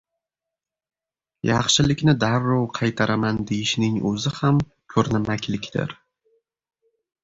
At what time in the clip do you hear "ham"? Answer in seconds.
4.41-4.67